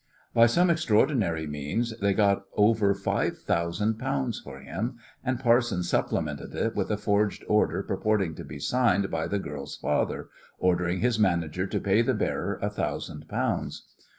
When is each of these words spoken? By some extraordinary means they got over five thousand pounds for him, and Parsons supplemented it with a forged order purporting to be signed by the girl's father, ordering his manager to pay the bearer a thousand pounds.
By 0.33 0.47
some 0.47 0.71
extraordinary 0.71 1.45
means 1.45 1.93
they 1.99 2.15
got 2.15 2.45
over 2.57 2.95
five 2.95 3.37
thousand 3.37 3.99
pounds 3.99 4.39
for 4.39 4.57
him, 4.59 4.97
and 5.23 5.39
Parsons 5.39 5.89
supplemented 5.89 6.55
it 6.55 6.73
with 6.75 6.89
a 6.89 6.97
forged 6.97 7.43
order 7.47 7.83
purporting 7.83 8.33
to 8.33 8.43
be 8.43 8.57
signed 8.57 9.11
by 9.11 9.27
the 9.27 9.37
girl's 9.37 9.75
father, 9.75 10.29
ordering 10.57 11.01
his 11.01 11.19
manager 11.19 11.67
to 11.67 11.79
pay 11.79 12.01
the 12.01 12.15
bearer 12.15 12.57
a 12.63 12.69
thousand 12.71 13.27
pounds. 13.29 13.83